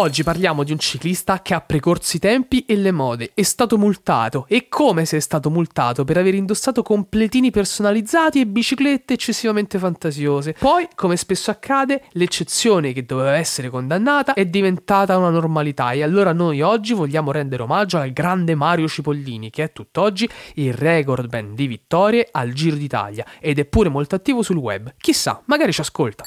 [0.00, 3.76] Oggi parliamo di un ciclista che ha precorso i tempi e le mode, è stato
[3.76, 9.78] multato e come se è stato multato per aver indossato completini personalizzati e biciclette eccessivamente
[9.78, 10.56] fantasiose.
[10.58, 16.32] Poi, come spesso accade, l'eccezione che doveva essere condannata è diventata una normalità e allora
[16.32, 21.54] noi oggi vogliamo rendere omaggio al grande Mario Cipollini che è tutt'oggi il record band
[21.54, 24.94] di vittorie al Giro d'Italia ed è pure molto attivo sul web.
[24.96, 26.24] Chissà, magari ci ascolta.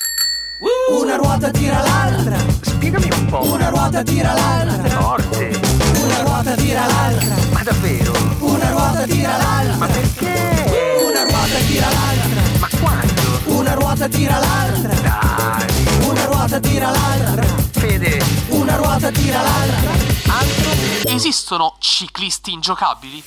[0.90, 2.38] Una ruota tira l'altra.
[2.62, 3.44] Spiegami un po'.
[3.52, 3.63] Una
[3.94, 4.90] ruota tira l'altra.
[4.90, 5.60] Forte.
[6.02, 7.36] Una ruota tira l'altra.
[7.52, 8.12] Ma davvero?
[8.40, 9.76] Una ruota tira l'altra.
[9.78, 11.00] Ma perché?
[11.06, 12.42] Una ruota tira l'altra.
[12.58, 13.56] Ma quando?
[13.60, 14.96] Una ruota tira l'altra.
[14.96, 16.08] Dai.
[16.08, 17.46] Una ruota tira l'altra.
[17.72, 18.24] Fede.
[18.50, 19.92] Una ruota tira l'altra.
[20.40, 20.72] Altro?
[21.14, 23.24] Esistono ciclisti ingiocabili?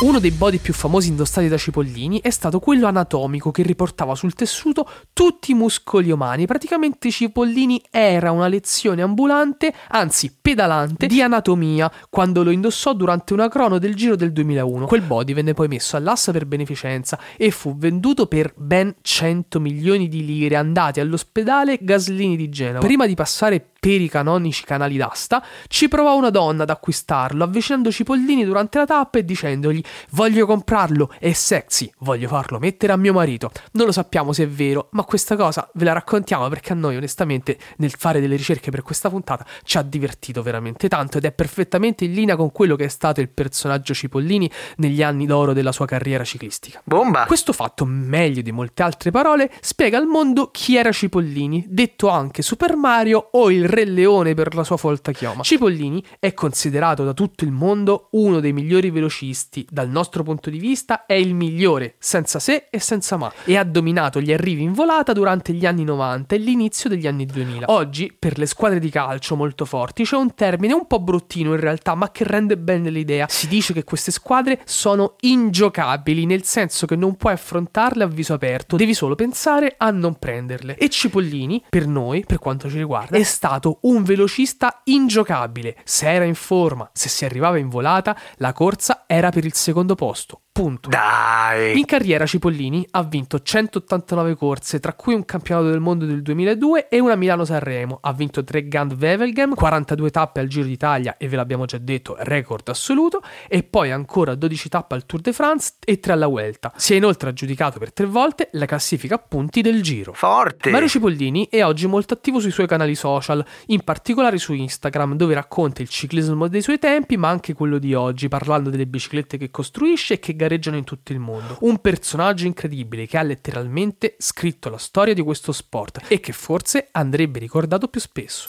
[0.00, 4.32] Uno dei body più famosi indossati da Cipollini è stato quello anatomico che riportava sul
[4.32, 6.46] tessuto tutti i muscoli umani.
[6.46, 13.48] Praticamente Cipollini era una lezione ambulante, anzi pedalante, di anatomia quando lo indossò durante una
[13.48, 14.86] crono del Giro del 2001.
[14.86, 20.06] Quel body venne poi messo all'assa per beneficenza e fu venduto per ben 100 milioni
[20.06, 22.86] di lire andati all'ospedale Gaslini di Genova.
[22.86, 27.90] Prima di passare per i canonici canali d'asta, ci provò una donna ad acquistarlo, avvicinando
[27.90, 33.12] Cipollini durante la tappa e dicendogli voglio comprarlo, è sexy, voglio farlo mettere a mio
[33.12, 33.50] marito.
[33.72, 36.96] Non lo sappiamo se è vero, ma questa cosa ve la raccontiamo perché a noi
[36.96, 41.32] onestamente nel fare delle ricerche per questa puntata ci ha divertito veramente tanto ed è
[41.32, 45.72] perfettamente in linea con quello che è stato il personaggio Cipollini negli anni d'oro della
[45.72, 46.80] sua carriera ciclistica.
[46.84, 47.24] Bomba.
[47.26, 52.42] Questo fatto, meglio di molte altre parole, spiega al mondo chi era Cipollini, detto anche
[52.42, 55.42] Super Mario o il Re Leone per la sua folta chioma.
[55.42, 60.58] Cipollini è considerato da tutto il mondo uno dei migliori velocisti, dal nostro punto di
[60.58, 64.72] vista è il migliore, senza se e senza ma, e ha dominato gli arrivi in
[64.72, 67.66] volata durante gli anni 90 e l'inizio degli anni 2000.
[67.68, 71.60] Oggi, per le squadre di calcio molto forti, c'è un termine un po' bruttino in
[71.60, 73.26] realtà, ma che rende bene l'idea.
[73.28, 78.34] Si dice che queste squadre sono ingiocabili, nel senso che non puoi affrontarle a viso
[78.34, 80.76] aperto, devi solo pensare a non prenderle.
[80.76, 85.76] E Cipollini, per noi, per quanto ci riguarda, è stato un velocista ingiocabile.
[85.84, 89.66] Se era in forma, se si arrivava in volata, la corsa era per il secondo
[89.96, 90.42] posto.
[90.58, 90.88] Punto.
[90.88, 91.78] Dai.
[91.78, 96.88] In carriera Cipollini ha vinto 189 corse, tra cui un campionato del mondo del 2002
[96.88, 98.00] e una Milano-Sanremo.
[98.02, 102.16] Ha vinto 3 Gand Wevelgem, 42 tappe al Giro d'Italia e ve l'abbiamo già detto,
[102.18, 106.72] record assoluto, e poi ancora 12 tappe al Tour de France e 3 alla Vuelta.
[106.74, 110.12] Si è inoltre aggiudicato per tre volte la classifica a punti del Giro.
[110.12, 110.70] Forte.
[110.70, 115.34] Mario Cipollini è oggi molto attivo sui suoi canali social, in particolare su Instagram, dove
[115.34, 119.52] racconta il ciclismo dei suoi tempi, ma anche quello di oggi, parlando delle biciclette che
[119.52, 121.58] costruisce e che gareggiano in tutto il mondo.
[121.60, 126.88] Un personaggio incredibile che ha letteralmente scritto la storia di questo sport e che forse
[126.90, 128.48] andrebbe ricordato più spesso.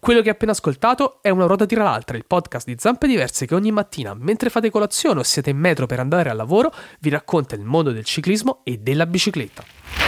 [0.00, 3.44] Quello che hai appena ascoltato è Una ruota tira l'altra, il podcast di Zampe Diverse
[3.44, 7.10] che ogni mattina, mentre fate colazione o siete in metro per andare al lavoro, vi
[7.10, 9.99] racconta il mondo del ciclismo e della bicicletta.